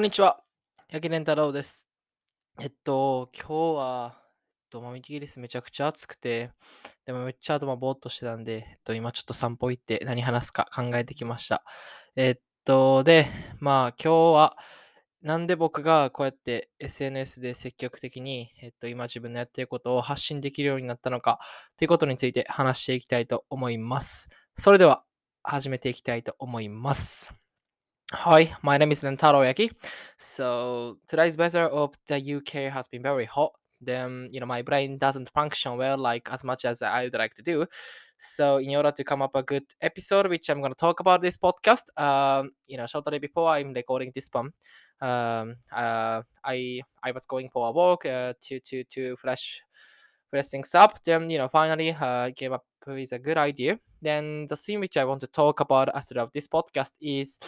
[0.00, 0.40] こんにちは。
[0.88, 1.86] 焼きれん太郎です。
[2.58, 4.22] えっと、今日は、えっ
[4.70, 6.52] と、まあ、イギリスめちゃくちゃ暑くて、
[7.04, 11.64] でもめっちゃ頭ぼーっとしてたんで、えっと、今ちょっと散歩行って何話すか考えてきました。
[12.16, 13.26] えっと、で、
[13.58, 14.56] まあ今日は、
[15.20, 21.40] なんで僕がこうやって SNS で積極的に、えっと、今自分のやってることを発信できるようになったのか
[21.76, 24.30] ということについて話していきたいと思います。
[24.56, 25.04] それでは
[25.42, 27.39] 始めていきたいと思います。
[28.12, 29.70] Hi, my name is Rentaro Yaki.
[30.18, 33.52] So today's weather of the UK has been very hot.
[33.80, 37.34] Then you know my brain doesn't function well like as much as I would like
[37.36, 37.66] to do.
[38.18, 41.22] So in order to come up a good episode, which I'm going to talk about
[41.22, 44.50] this podcast, um, you know, shortly before I'm recording this one,
[45.00, 49.62] um, uh, I I was going for a walk uh, to to to fresh
[50.30, 51.00] fresh things up.
[51.04, 53.78] Then you know finally uh, came up with a good idea.
[54.02, 57.38] Then the theme which I want to talk about as of this podcast is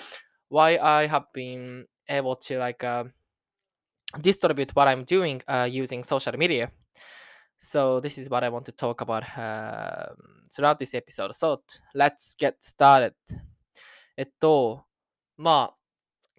[0.53, 3.05] why I have been able to like uh,
[4.21, 6.71] distribute what I'm doing uh, using social media.
[7.59, 10.13] So this is what I want to talk about uh,
[10.55, 11.35] throughout this episode.
[11.35, 11.57] So
[11.95, 13.15] let's get started.
[14.19, 14.85] えっと、
[15.39, 15.77] まあ、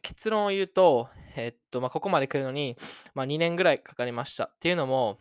[0.04, 2.78] 結論を言うと、えっと、まあ、ここまで来るのに、
[3.16, 4.44] まあ、2年ぐらいかかりました。
[4.44, 5.20] っていうのも、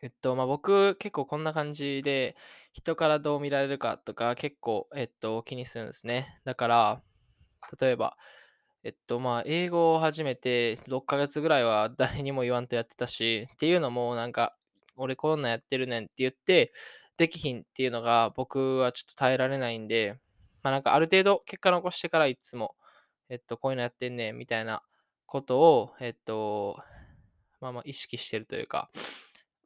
[0.00, 2.36] えっと、まあ、僕、結構こんな感じで、
[2.72, 6.40] 人からどう見られるかとか、結構、えっと、気にするんですね。
[6.44, 7.02] だから、
[7.80, 8.16] 例えば、
[8.84, 14.56] えっと、まあ、英語を始めて6ヶ月ぐらいは誰にも言わんとやってたし、っていうのもなんか、
[14.96, 16.72] 俺こんなんやってるねんって言って、
[17.16, 20.18] できひんっていうのが僕はちょっと耐えられないんで、
[20.62, 22.76] まあなんかある程度結果残してからいつも、
[23.28, 24.82] えっと、こういうのやってんねんみたいな
[25.26, 26.76] ことを、えっと、
[27.60, 28.90] まあまあ意識してるというか、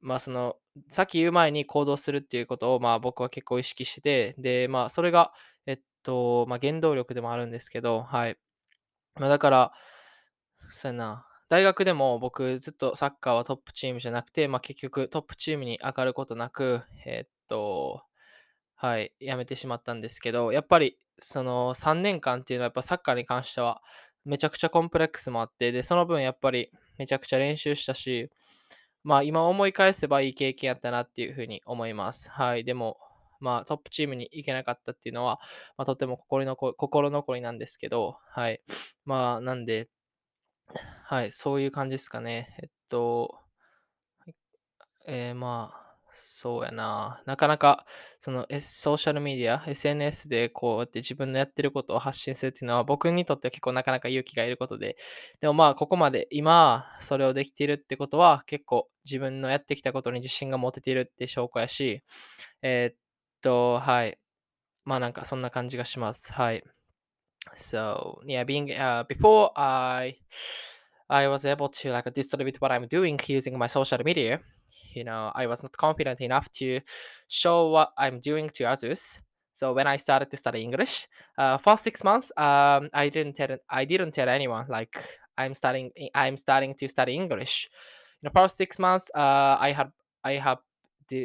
[0.00, 0.56] まあその、
[0.88, 5.32] さっき言う前に行動するっていうことを、まあ僕は結構意識してて、で、まあそれが、
[5.66, 8.38] えっと、まあ原動力でもあるんですけど、はい。
[9.16, 9.72] まあだから、
[10.70, 18.02] そうやな、大学でも僕ずっとサッカーはトップチームじゃなくて、まあ結局トップチームに上がることなく、えっと、
[18.74, 23.82] はい、辞めてしまったんですけど、やっぱりその3年間っていうのはやっぱサッカーに関しては
[24.24, 28.30] めちゃくちゃコンプレックスもあって、で、その分やっぱりめちゃくちゃ練習したし、
[29.04, 32.30] まあ今思い返せばいい経験やったなっていうふうに思います。
[32.30, 32.64] はい。
[32.64, 32.98] でも、
[33.42, 35.40] まあトップチームに行けなかったっていうのは、
[35.76, 38.62] まあ、とても心残心残りなんですけど、はい。
[39.04, 39.88] まあなんで、
[41.04, 42.56] はい、そういう感じですかね。
[42.62, 43.38] えっと、
[45.06, 45.82] えー、まあ、
[46.14, 47.22] そうやな。
[47.26, 47.86] なかなか、
[48.20, 54.96] その、S、ソーシャルメディア、SNS でこうやって自分のやってることを発信するっていうのは、僕にとっては結構なかなか勇気がいることで、
[55.40, 62.02] でもまあ、ここまで今、それをできているってことは、結構自分のやってきたことに自信が持てているって証拠やし、
[62.62, 62.96] えー、っ
[63.41, 64.17] と、はい。
[64.85, 66.31] まあなんかそんな感じがします。
[66.33, 66.63] はい。
[67.55, 70.17] So, yeah, being, uh, before I,
[71.09, 74.41] I was able to like distribute what I'm doing using my social media,
[74.93, 76.81] you know, I was not confident enough to
[77.27, 79.21] show what I'm doing to others.
[79.53, 81.07] So when I started to study English,
[81.37, 84.97] uh, for six months, um, I didn't tell I didn't tell anyone like
[85.37, 87.69] I'm studying I'm starting to study English.
[88.21, 89.91] In the first six months, uh, I had
[90.23, 90.59] I have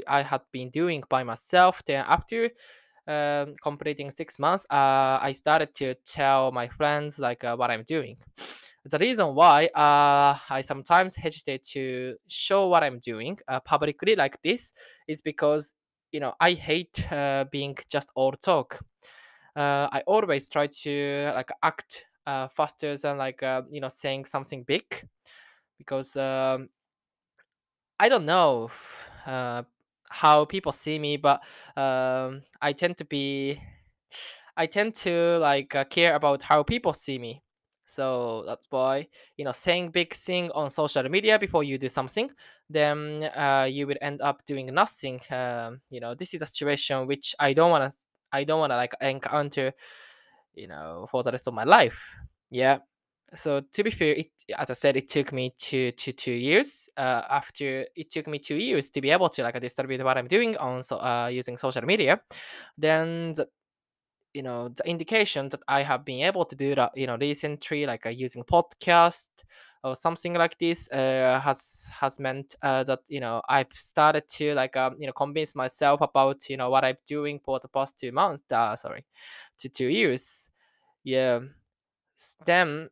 [0.08, 1.82] I had been doing by myself.
[1.86, 2.50] Then after
[3.08, 7.84] um, completing six months, uh, I started to tell my friends like uh, what I'm
[7.84, 8.18] doing.
[8.86, 14.42] The reason why uh, I sometimes hesitate to show what I'm doing uh, publicly like
[14.44, 14.74] this
[15.08, 15.74] is because
[16.12, 18.80] you know I hate uh, being just all talk.
[19.56, 24.86] Uh, I always try to like act faster than like you know saying something big
[25.78, 26.70] because um,
[28.00, 28.70] I don't know
[30.10, 31.42] how people see me, but
[31.76, 33.62] um, I tend to be
[34.56, 37.44] I tend to like uh, care about how people see me.
[37.86, 42.30] So that's why you know saying big thing on social media before you do something,
[42.70, 45.22] then uh, you will end up doing nothing.
[45.32, 47.98] Um, you know this is a situation which I don't want to
[48.32, 49.74] I don't want to like encounter,
[50.54, 51.98] you know, for the rest of my life.
[52.50, 52.80] Yeah.
[53.36, 56.90] So to be fair, it as I said, it took me two two two years.
[56.96, 60.28] Uh, after it took me two years to be able to like distribute what I'm
[60.28, 62.22] doing on so uh, using social media.
[62.78, 63.50] Then the
[64.34, 67.86] you know the indication that I have been able to do that you know recently
[67.86, 69.30] like uh, using podcast
[69.84, 74.54] or something like this uh, has has meant uh, that you know I've started to
[74.54, 78.00] like um, you know convince myself about you know what I'm doing for the past
[78.00, 79.06] two months uh, sorry
[79.60, 80.52] to two years
[81.04, 81.40] yeah
[82.46, 82.90] then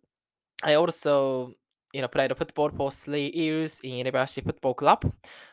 [0.64, 1.54] I also
[1.94, 5.06] you know played football for three years in university football club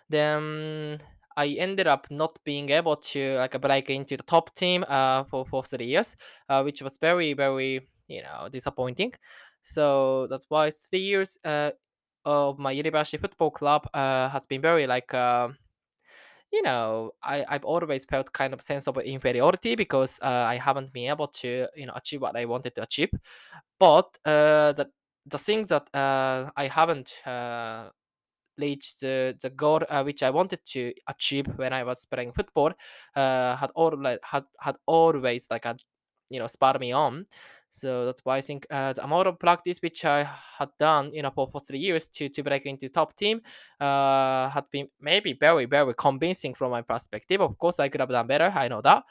[0.08, 0.99] then
[1.37, 5.46] I ended up not being able to like break into the top team uh, for,
[5.46, 6.14] for three years,
[6.49, 9.12] uh, which was very very you know disappointing.
[9.62, 11.70] So that's why three years uh,
[12.25, 15.48] of my university football club uh, has been very like uh,
[16.52, 20.93] you know I, I've always felt kind of sense of inferiority because uh, I haven't
[20.93, 23.10] been able to you know achieve what I wanted to achieve.
[23.78, 24.90] But uh, the
[25.26, 27.90] the thing that uh, I haven't uh,
[28.58, 32.72] reached the, the goal uh, which I wanted to achieve when I was playing football
[33.16, 35.76] uh, had all had had always like a
[36.31, 37.26] you know spurred me on.
[37.71, 40.23] So that's why I think uh, the amount of practice which I
[40.57, 43.41] had done, you know, for, for three years to, to break into top team,
[43.79, 47.41] uh, had been maybe very very convincing from my perspective.
[47.41, 48.51] Of course, I could have done better.
[48.55, 49.03] I know that.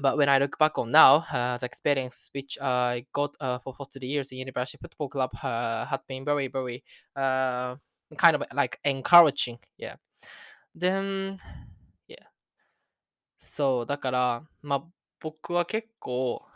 [0.00, 3.74] But when I look back on now, uh, the experience which I got uh, for,
[3.74, 6.82] for three years in University Football Club uh, had been very, very
[7.14, 7.76] uh,
[8.16, 9.58] kind of like encouraging.
[9.76, 9.96] Yeah.
[10.74, 11.38] Then,
[12.08, 12.26] yeah.
[13.38, 14.84] そう、だから、まあ、
[15.20, 16.55] 僕は結構、え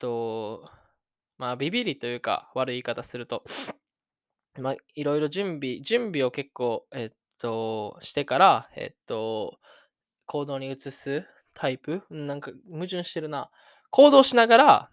[0.00, 0.68] と、
[1.38, 3.44] まあ、ビビりというか、悪い言い方すると、
[4.60, 9.60] まあ、いろいろ準備、準備を結構、えっと、してから、えっと、
[10.26, 12.02] 行動に移すタイプ？
[12.10, 13.50] なんか矛盾してるな。
[13.90, 14.90] 行動しながら、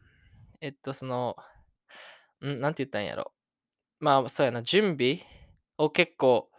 [0.62, 1.36] えっと、その、
[2.45, 2.60] ん？
[2.62, 3.33] なんて言ったんやろ。
[4.00, 5.21] まあ、そうやな、準備
[5.77, 6.50] を結構、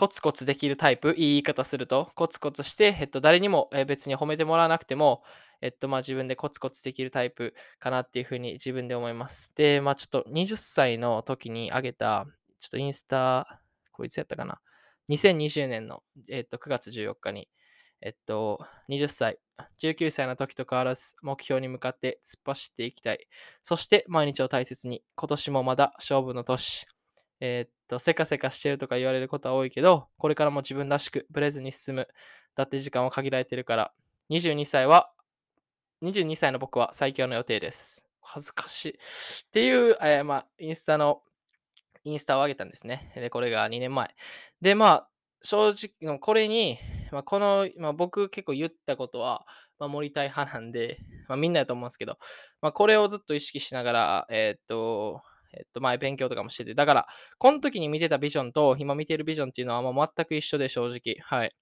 [0.00, 5.22] コツコツできるタイプ、いい言い方すると、コツコツして、えっと、誰にも、別に褒めてもらわなくても、
[5.60, 9.54] えっと、まあ、自分でコツコツできるタイプかなっていう風に自分で思います。
[9.56, 12.26] で、まあ、ちょっと20歳の時に上げた、
[12.58, 13.60] ちょっとインスタ、
[13.92, 14.62] こいつやったかな。
[15.10, 17.50] 2020年の、えっと、9月14日に、
[18.00, 19.38] えっと、20歳、
[19.82, 23.26] 19歳の時と変わらず目標に向かって突っ走っていきたい。
[23.62, 26.86] そして毎日を大切に、今年もまだ勝負の年。
[27.40, 32.08] えーっと、せかせかしてるとか言われることは多いけど、これからも自分らしくブレずに進む。
[32.54, 33.92] だって時間は限られてるから。
[34.30, 35.10] 22歳は、
[36.02, 38.04] 22歳の僕は最強の予定です。
[38.20, 38.90] 恥ずかしい。
[38.90, 38.94] っ
[39.50, 41.22] ていう、えーまあ、インスタの、
[42.04, 43.12] インスタを上げたんですね。
[43.16, 44.14] で、これが2年前。
[44.60, 45.08] で、まあ、
[45.42, 46.78] 正直、これに、
[47.10, 49.44] まあ、この、まあ、僕結構言ったことは、
[49.80, 52.18] まあ、盛りたい派なんで、まあ、みんなやと思うんですけど、
[52.60, 55.22] まあ、これをずっと意識しながら、えーっと、
[55.52, 57.06] えっと、前勉強とかもしてて、だから、
[57.38, 61.16] この時に見てたビジョンと今見てるビジョンっていうのはもう全く一緒で正直。
[61.20, 61.54] はい。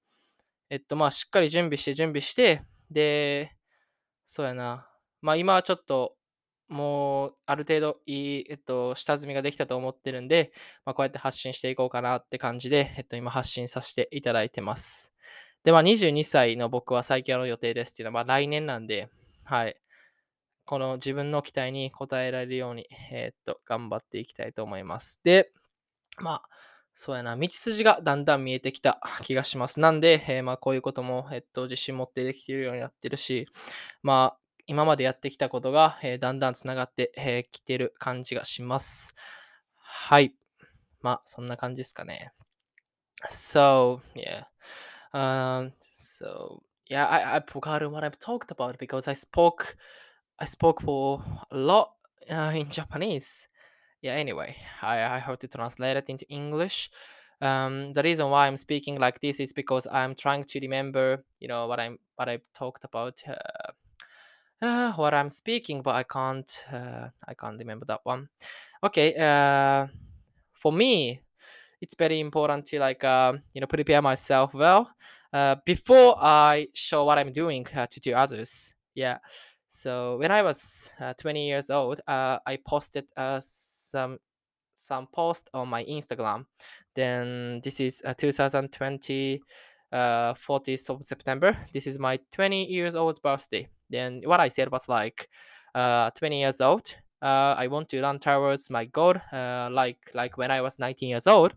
[0.70, 3.56] えっと、まあ、しっかり準備して準備して、で、
[4.26, 4.88] そうやな。
[5.22, 6.14] まあ、今はちょっと、
[6.68, 10.52] もう、ある程度いい、えっと、下積みができたと思ってるんで、
[10.84, 15.14] まあ、こうやって発信していこうかなって感じで、えっと、今発信させていただいてます。
[15.64, 19.08] で、まあ、22歳の僕は最強の予定ですっていうのは、まあ、来年なんで、
[19.44, 19.80] はい。
[20.68, 25.22] この自分の期待に応えられるように、えーっと、頑張っていきたいと思います。
[25.24, 25.48] で、
[26.18, 26.48] まあ、
[26.94, 29.80] そうやな、道筋がだんだん見えてきた気がします。
[29.80, 33.48] なんで、えーまあ、こういうことも、えっと、自信持ってできているようになってるし、
[34.02, 39.14] まあ、今までやってきたことが、えーだんだんつながってき、えーてる感じがします。
[39.76, 40.34] はい。
[41.00, 42.32] まあ、そんな感じですかね。
[43.30, 44.44] So, yeah.
[45.14, 46.60] Um, so,
[46.90, 49.78] yeah, I, I forgot what I've talked about because I spoke
[50.40, 51.94] I spoke for a lot
[52.30, 53.48] uh, in Japanese.
[54.02, 56.90] Yeah, anyway, I, I have to translate it into English.
[57.40, 61.48] Um, the reason why I'm speaking like this is because I'm trying to remember, you
[61.48, 63.72] know, what I'm what I talked about, uh,
[64.64, 68.28] uh, what I'm speaking, but I can't uh, I can't remember that one.
[68.84, 69.88] Okay, uh,
[70.52, 71.20] for me,
[71.80, 74.90] it's very important to like uh, you know prepare myself well
[75.64, 78.74] before I show what I'm doing to to others.
[78.94, 79.18] Yeah.
[79.78, 84.18] So when I was uh, 20 years old, uh, I posted uh, some
[84.74, 86.46] some post on my Instagram.
[86.96, 89.40] Then this is uh, 2020,
[89.92, 91.56] uh, 40th of September.
[91.72, 93.68] This is my 20 years old birthday.
[93.88, 95.28] Then what I said was like,
[95.76, 96.92] uh, 20 years old.
[97.22, 101.08] Uh, I want to run towards my goal, uh, like like when I was 19
[101.08, 101.54] years old.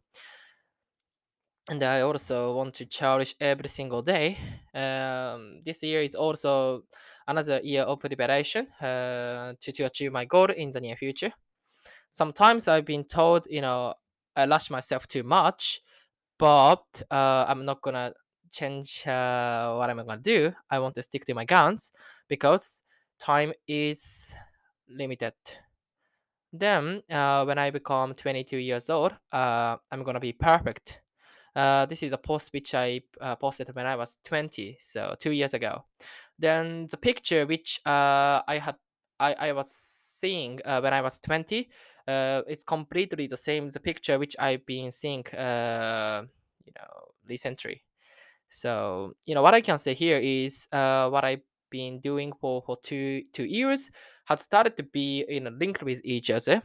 [1.70, 4.38] And I also want to cherish every single day.
[4.76, 6.84] Um, this year is also
[7.32, 11.32] another year of preparation uh, to, to achieve my goal in the near future.
[12.12, 13.94] Sometimes I've been told, you know,
[14.36, 15.82] I rush myself too much,
[16.38, 18.14] but uh, I'm not gonna
[18.52, 20.52] change uh, what I'm gonna do.
[20.70, 21.92] I want to stick to my guns
[22.28, 22.84] because
[23.20, 24.36] time is
[24.90, 25.34] limited.
[26.54, 31.02] Then, uh, when I become 22 years old, uh, I'm gonna be perfect.
[31.56, 35.32] Uh, this is a post which I uh, posted when I was 20, so two
[35.32, 35.84] years ago.
[36.42, 38.76] Then the picture which uh, I had,
[39.20, 41.70] I, I was seeing uh, when I was 20,
[42.08, 46.24] uh, it's completely the same the picture which I've been seeing, uh,
[46.66, 47.84] you know, recently.
[48.50, 52.62] So you know what I can say here is uh, what I've been doing for
[52.62, 53.92] for two two years
[54.26, 56.62] has started to be you know linked with each other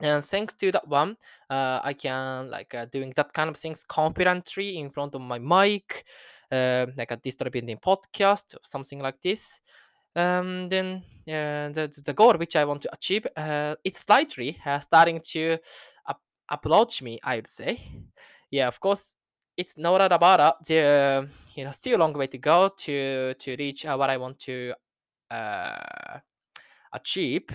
[0.00, 1.16] and thanks to that one
[1.50, 5.38] uh, i can like uh, doing that kind of things confidently in front of my
[5.38, 6.06] mic
[6.50, 9.60] like a distributing podcast or something like this.
[10.16, 14.80] Um, then uh, the, the goal which i want to achieve uh, it's slightly uh,
[14.80, 15.56] starting to
[16.08, 17.80] ap- approach me i would say.
[18.50, 19.14] Yeah of course
[19.56, 20.66] it's no doubt about it.
[20.66, 24.16] There you know still a long way to go to to reach uh, what i
[24.16, 24.74] want to
[25.30, 26.18] uh,
[26.92, 27.46] achieve.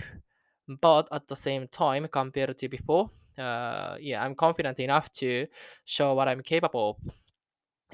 [0.80, 5.46] But at the same time compared to before uh, yeah I'm confident enough to
[5.84, 7.12] show what I'm capable of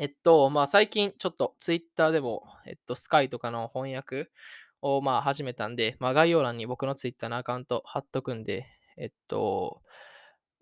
[0.02, 4.30] えっと、まあ、最近ちょっとツイッターでも、えっと、スカイとかの翻訳
[4.80, 8.66] をまあ始めたんで、まあ、概要欄に僕のツイッターのアカウント貼っとくんで、
[8.96, 9.80] えっと、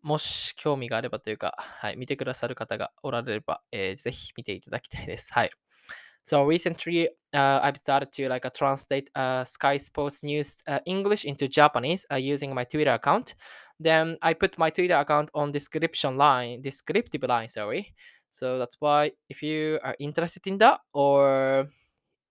[0.03, 5.33] もし興味があればというか、はい、見てくださる方がおられれば、えーぜひ見ていただきたいです。
[5.33, 5.51] はい。
[6.27, 11.49] So recently, uh, I've started to like uh, translate uh, Sky Sports News uh, English into
[11.49, 13.35] Japanese uh, using my Twitter account.
[13.81, 17.95] Then I put my Twitter account on description line, descriptive line, sorry.
[18.31, 21.69] So that's why if you are interested in that or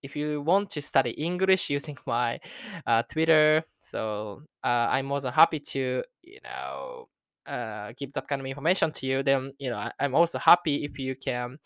[0.02, 2.40] if you want to study English using my
[2.86, 7.08] uh, Twitter, so uh, I'm more than happy to, you know,
[7.46, 9.22] uh, give that kind of information to you.
[9.22, 11.58] Then, you know, I'm also happy if you can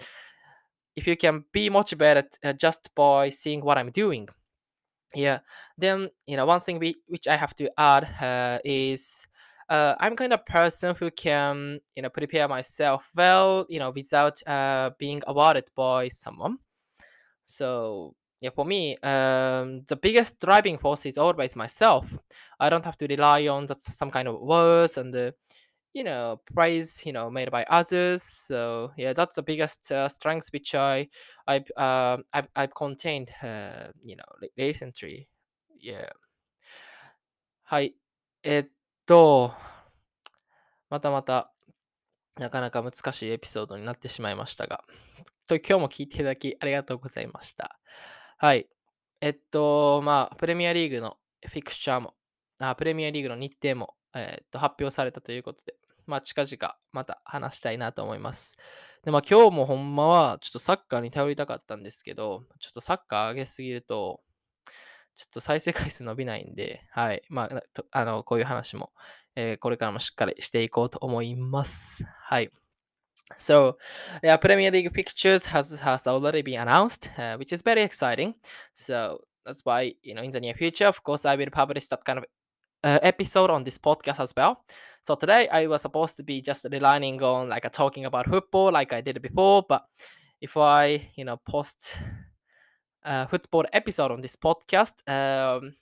[0.96, 4.28] if you can be motivated uh, just by seeing what I'm doing.
[5.14, 5.40] Yeah.
[5.78, 9.26] Then you know one thing we, which I have to add uh, is
[9.69, 14.41] uh, I'm kind of person who can you know prepare myself well you know without
[14.47, 16.57] uh, being awarded by someone.
[17.45, 22.05] So yeah, for me, um, the biggest driving force is always myself.
[22.59, 25.31] I don't have to rely on that some kind of words and uh,
[25.93, 28.23] you know praise you know made by others.
[28.23, 31.07] So yeah, that's the biggest uh, strength which I
[31.47, 35.27] I've um I've, I've contained uh, you know re- recently.
[35.79, 36.09] Yeah.
[37.69, 37.95] はい。
[38.41, 38.72] えっ
[39.06, 39.52] と、
[40.90, 41.52] またまた
[42.36, 44.84] なかなか難しいエピソードになってしまいましたが、
[45.46, 47.78] と今日も聞いていただきありがとうございました。
[48.38, 48.68] はい。
[49.20, 52.14] えっと、まあ、プレミアリーグのフィクチャーも、
[52.58, 55.74] あプレミアリーグの日程も、えっと発表されたということで、
[56.06, 58.56] まあ、近々また話したいなと思います。
[59.04, 64.20] で、まあ、今日もほんまはちょっとサッカーに頼りたかったんですけど、ちょっとサッカー上げすぎると、
[65.14, 67.22] ちょっと再生回数伸びないんで、はい。
[67.28, 68.92] まあ、とあのこういう話も、
[69.36, 72.04] えーこれからもしっかりしていこうと思います。
[72.04, 72.50] はい。
[73.38, 73.76] So,
[74.22, 78.34] yeah, Premier League pictures has has already been announced, uh, which is very exciting.
[78.74, 82.04] So that's why you know in the near future, of course, I will publish that
[82.04, 82.24] kind of
[82.84, 84.64] uh, episode on this podcast as well.
[85.02, 88.72] So today I was supposed to be just relying on like a talking about football,
[88.72, 89.64] like I did before.
[89.68, 89.84] But
[90.40, 91.98] if I you know post
[93.04, 95.74] a football episode on this podcast, um,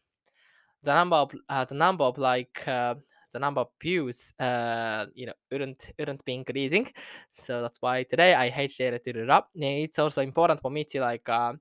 [0.83, 2.95] the number of uh, the number of like uh,
[3.33, 6.93] the number of views uh, you know wouldn't wouldn't be increasing.
[7.31, 11.01] So that's why today i hesitated to that and it's also important for me to
[11.01, 11.55] like uh,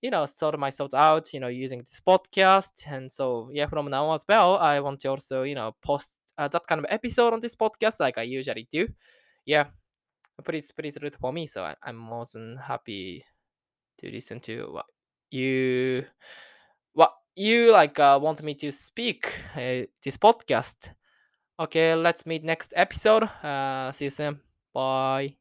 [0.00, 2.86] you know sort my thoughts out you know using this podcast.
[2.86, 6.18] And so yeah from now on as well i want to also you know post
[6.38, 8.88] uh, that kind of episode on this podcast like i usually do.
[9.44, 9.66] Yeah
[10.42, 13.24] pretty pretty root for me so I, i'm more than happy
[13.98, 14.86] to listen to what
[15.30, 16.04] you
[16.92, 20.90] what you like uh, want me to speak uh, this podcast.
[21.58, 23.24] Okay let's meet next episode.
[23.42, 24.40] Uh, see you soon.
[24.72, 25.36] Bye